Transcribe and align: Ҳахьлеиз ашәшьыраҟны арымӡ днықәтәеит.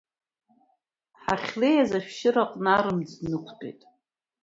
Ҳахьлеиз 1.21 1.89
ашәшьыраҟны 1.97 2.69
арымӡ 2.75 3.09
днықәтәеит. 3.19 3.81